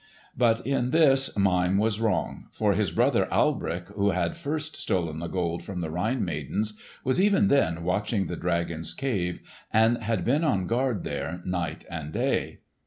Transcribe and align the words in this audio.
But 0.35 0.65
in 0.65 0.89
this 0.89 1.37
Mime 1.37 1.77
was 1.77 1.99
wrong, 2.01 2.47
for 2.51 2.73
his 2.73 2.89
brother 2.89 3.27
Alberich, 3.31 3.85
who 3.93 4.09
had 4.09 4.35
first 4.35 4.81
stolen 4.81 5.19
the 5.19 5.27
Gold 5.27 5.61
from 5.63 5.79
the 5.79 5.91
Rhine 5.91 6.25
maidens, 6.25 6.73
was 7.03 7.21
even 7.21 7.49
then 7.49 7.83
watching 7.83 8.25
the 8.25 8.35
dragon's 8.35 8.95
cave 8.95 9.41
and 9.71 10.01
had 10.01 10.25
been 10.25 10.43
on 10.43 10.65
guard 10.65 11.03
there 11.03 11.43
night 11.45 11.85
and 11.87 12.11
day. 12.13 12.61